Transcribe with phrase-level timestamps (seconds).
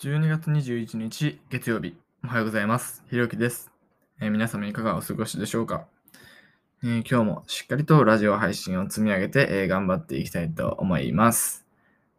[0.00, 3.02] 12月21日月曜日、おはようございます。
[3.10, 3.72] ひろゆきです、
[4.20, 5.88] えー皆様いかがお過ごしでしょうか、
[6.84, 11.66] えー今日もしっかりとラジオ配信を積み上げて、えー頑張っていきたいと思います。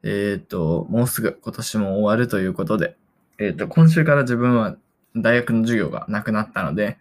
[0.03, 2.97] えっ、と、もうすぐ今年も終わるということで、
[3.37, 4.75] えっ、と、今週から自分は
[5.15, 6.97] 大学の授業がなくなったので、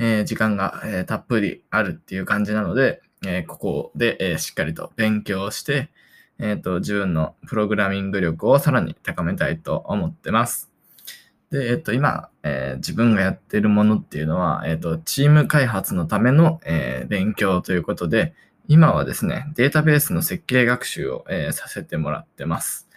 [0.00, 5.88] え時間が、えたっぷりあるっていう感じなので、えここで、えしっかりと勉強して、
[6.38, 10.70] えっ、と、自分のプログラミング力をさらに高めたいと思ってます。
[11.50, 18.34] で、えっ、と、今、えー自分がやっているものっていうのは、えっ、と、チーム開発のための、えー勉強ということで、
[18.68, 22.88] 今はですね、データベースの設計学習を、えーさせてもらってます。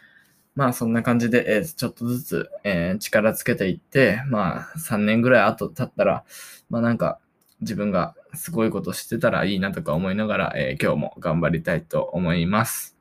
[0.55, 6.25] まあ、そんな感じで、えーちょっとずつ、えー力つけていって、まあ、3年ぐらい後経ったら、
[6.69, 7.19] まあなんか、
[7.61, 12.98] 自分がすごいことしてたらいいなとか思いながら、えー今日も頑張りたいと思います。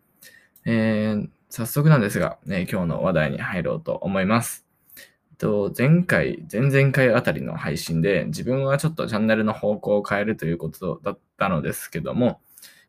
[0.69, 4.67] えー早速なんですが、え今日の話題に入ろうと思います。
[5.39, 12.43] と前回、前々回あたりの配信で自分はちょっとチャンネルの方向を変えるということだったのですけども、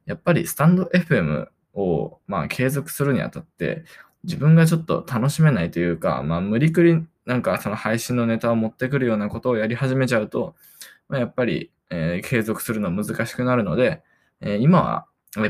[0.06, 3.86] やっぱりスタンド FM を、まあ、継続するにあたって、
[4.26, 10.56] 自分がちょっと楽しめないというか、まあ、無理くりなんかその配信のネタを持ってくるようなことをやり始めちゃうと、
[11.08, 14.04] まあ、やっぱり、えー継続するの難しくなるので、
[14.42, 15.06] えー今は、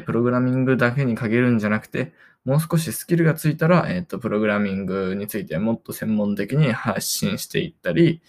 [0.05, 2.13] プログラミングだけに限るんじゃなくて、
[2.45, 8.21] もう少しスキルがついたら、えっ、と、プログラミングについてもっと専門的に発信していったり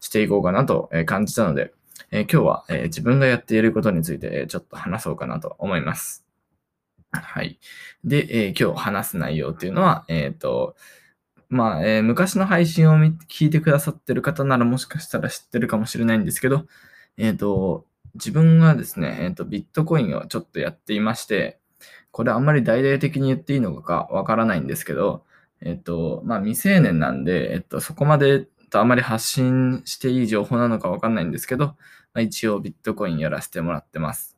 [0.00, 1.72] していこうかなと感じたので、
[2.10, 6.24] え今日は、え自分がやっていることについて、えちょっと話そうかなと思います。
[7.12, 7.58] はい。
[8.04, 10.76] で、え今日話す内容っていうのは、えっ、と、
[11.50, 12.94] まあ、え昔の配信を
[13.28, 16.66] 聞いてくださってる方ならもしかしたら知ってるかもしれないんですけど、
[17.16, 21.58] えっ、と、自分がですね、えっ、と、ビットコインをちょっとやっていまして、
[22.10, 25.24] これあんまり大々的に言っていいのかわからないんですけど、
[25.60, 31.76] えっ、と、まあ未成年なんで、えっ、と、そこまでとあまり発信していい情報なのかわかんないんですけど、ま
[32.16, 34.36] あ、一応ビットコインやらせてもらってます。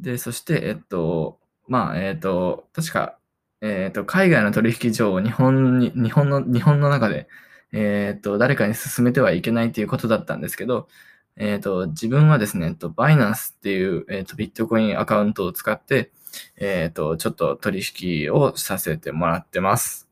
[0.00, 3.18] で、そして、えっと、まあ、えっと、確か、
[3.60, 7.28] えっと、海外の取引所を日本に、日本の、日本の中で、
[7.72, 10.88] えっと、誰かに進めてはいけないということだったんですけど、
[11.40, 16.10] えっと、自分はですね、えっと、バイナンスっていう、えっと、ビットコインアカウントを使って、
[16.56, 20.08] えっと、ちょっと取引をさせてもらってます。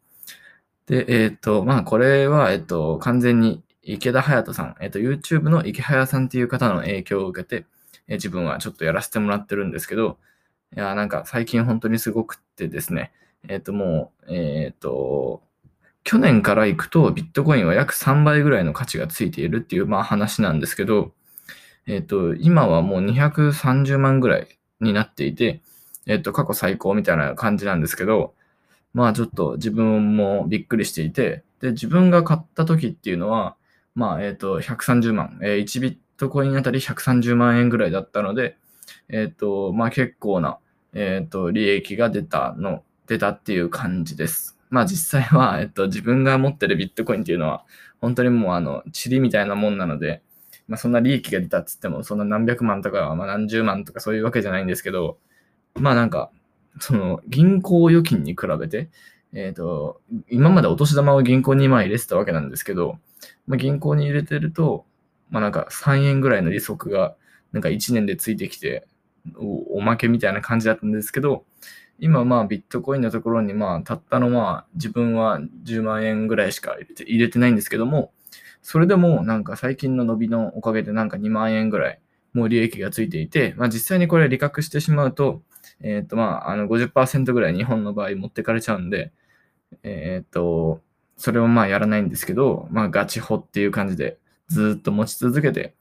[0.86, 7.66] で、えっと、まあ、これは、えっと、完全に池田隼人さん、えっと、YouTube の池早さんっていう方の影響を受けて、
[8.08, 10.18] え自分はちょっとやらせてもらってるんですけど、
[10.76, 13.12] いや、なんか最近本当にすごくってですね、
[13.48, 15.42] えっ、と、もう、えっ、と、
[16.04, 21.12] 去年から行くとビットコインは約3倍ぐらいの価値がついているっていう、まあ話なんですけど、
[21.86, 24.48] えっ、と、今はもう230万ぐらい
[24.80, 25.62] になっていて、
[26.06, 28.34] えっ、と、過去最高みたいな感じなんですけど、
[28.92, 33.56] まあちょっと自分もびっくりしていて、で、自分が買った時っていうのは、
[33.94, 38.56] まあ、えっ、と、130万、えー1ビットコインあたり130万円ぐらいだったので、
[39.08, 40.58] えっ、と、まあ結構な、
[40.92, 44.58] えっ、と、利益が出たの、出たっていう感じです。
[44.70, 47.64] まあ実際は、えっ、と、自分が持ってるビットコインっていうのは、
[48.00, 50.22] 本当にもうあの、塵みたいなもんなので、
[50.68, 55.18] まあそんな利益が出たっつっても、そんな何百万とか、まあ何十万とかそういうわけじゃないんですけど、
[55.74, 56.30] まあなんか、
[56.80, 58.90] その、銀行預金に比べて、
[59.32, 60.00] えっ、と、
[60.30, 62.98] 今までお年玉を銀行にまあ入れてたわけなんですけど、
[63.46, 64.86] まあ、銀行に入れてると、
[65.30, 67.16] まあなんか3円ぐらいの利息が
[67.52, 68.86] なんか1年でついてきて
[69.36, 71.44] お、おまけみたいな感じだったんですけど、
[71.98, 78.12] 今まあビットコインのところにまあたったのまあ自分は10万円ぐらいしか入れて入れてないんですけども、
[78.68, 82.00] それでもなんか最近の伸びのおかげでなんか2万円ぐらい
[82.32, 85.40] もう利益がついていて、まあ実際にこれ利確してしまうと、
[85.80, 89.12] えっ、とまああの50%ぐらい日本の場合持ってかれちゃうんで、
[89.84, 90.80] えっ、と、
[91.16, 94.18] それをまあやらないんですけど、まあガチホっていう感じで
[94.48, 95.76] ずっと持ち続けて、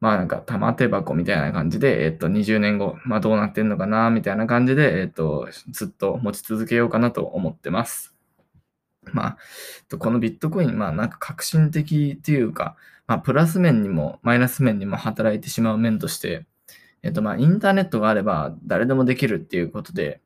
[0.00, 8.16] まあなんか玉手箱みたいな感じで、えっと20年後、まあどうなってんのかな、みたいな感じで、えっとずっと持ち続けようかなと思ってます。
[9.04, 9.36] ま
[9.90, 12.76] あ、このビットコイン、まあなんか革新的っていうか、
[13.06, 16.46] まあプラス面にもマイナス面にも働いてしまう面として、
[17.02, 20.20] えっとまあインターネットがあれば誰でもできるっていうことで、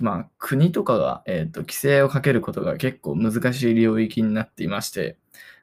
[0.00, 5.16] まあ、国とかが、えーと規制をかけることが結構難しい領域になっていまして、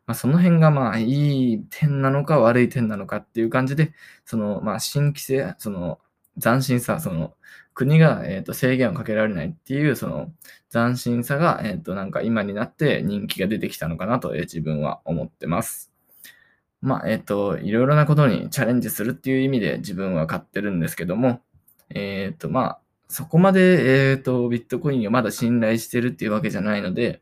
[0.07, 3.94] まあ、その辺がまあいい点なのか悪い点なのかっていう感じで、
[4.25, 6.00] そのまあ新規制、その
[6.42, 7.33] 斬新さ、その
[7.77, 10.31] 国が、えー、と制限をかけられないっていうその
[10.71, 15.91] 斬新さが、えー、となんか今になって人気が出てきたのかなと、えー自分は思ってます。
[16.81, 21.41] まあ、えっ、と、いろいろなことにチャレンジするっていう意味で自分は買ってるんですけども、
[21.89, 22.79] えっ、と、まあ、
[23.09, 27.21] そこまで、えっ、と、ビットコインをまだ信頼してるっていうわけじゃないので、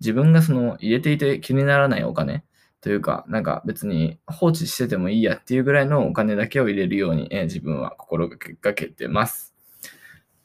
[0.00, 2.44] 自分がその入れていて気にならないお金
[2.80, 9.47] というか、なんか別に放置しててもいいやっていうぐらいのお金だけを入れるように、え、自分は心がけてます。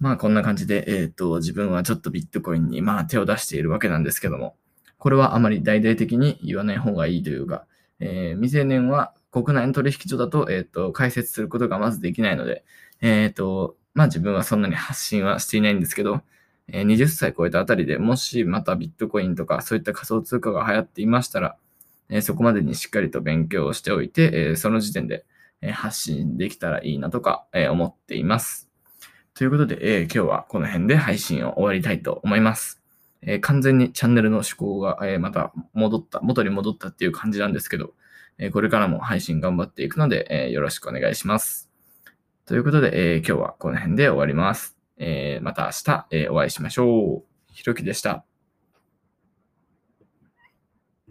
[0.03, 4.57] まあこんな感じで、えっ、ー、と、自分はちょっとビットコインにまあ手を出しているわけなんですけども、
[4.97, 7.65] これはあまり大々的に言わない方がいいというか、
[8.01, 12.65] えー、未成年は国内の取引所だと、えっ、ー、と、解説することがまずできないので、
[12.99, 16.21] えっ、と、まあ自分はそんなに発信はしていないんですけど、
[16.67, 21.55] え20歳超えたあたりでもしまたビットコインとかそういった仮想通貨が流行っていましたら、
[22.09, 25.23] えそこまでにしっかりと勉強をしておいて、えその時点で、
[25.71, 28.72] 発信できたらいいなとか、思っています。
[29.35, 32.83] ということで、え今日はこの辺で配信を終わりたいと思います。
[33.23, 37.93] え完全にチャンネルの思考が、えまた戻った、元に戻ったっていう感じなんですけど、
[38.37, 41.71] えこれからも配信頑張っていくので、えよろしくお願いします。
[42.45, 44.77] ということで、え今日はこの辺で終わります。
[44.97, 47.53] えまた明日、えお会いしましょう。
[47.53, 48.32] ひろきでした。